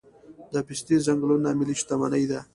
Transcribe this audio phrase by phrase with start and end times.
[0.53, 2.39] د پستې ځنګلونه ملي شتمني ده؟